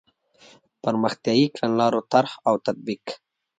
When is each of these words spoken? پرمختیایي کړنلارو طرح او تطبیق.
پرمختیایي 0.83 1.47
کړنلارو 1.55 2.01
طرح 2.11 2.31
او 2.47 2.55
تطبیق. 2.65 3.03